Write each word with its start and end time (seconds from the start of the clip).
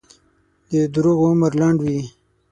د 0.71 0.73
دروغو 0.93 1.23
عمر 1.31 1.51
لنډ 1.61 1.77
وي. 1.85 2.01